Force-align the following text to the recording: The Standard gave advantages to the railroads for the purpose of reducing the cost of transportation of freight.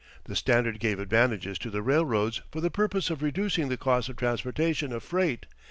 The 0.23 0.35
Standard 0.35 0.79
gave 0.79 0.97
advantages 0.99 1.59
to 1.59 1.69
the 1.69 1.83
railroads 1.83 2.41
for 2.51 2.59
the 2.59 2.71
purpose 2.71 3.11
of 3.11 3.21
reducing 3.21 3.69
the 3.69 3.77
cost 3.77 4.09
of 4.09 4.15
transportation 4.15 4.91
of 4.91 5.03
freight. 5.03 5.45